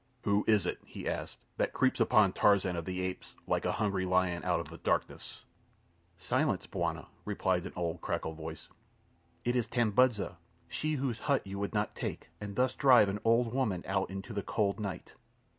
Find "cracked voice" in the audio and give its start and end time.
8.01-8.67